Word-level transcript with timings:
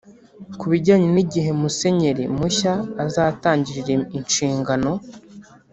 Ku 0.59 0.65
bijyanye 0.71 1.07
n’igihe 1.11 1.49
Musenyeri 1.59 2.23
mushya 2.37 2.73
azatangirira 3.05 3.91
inshingano 4.19 4.91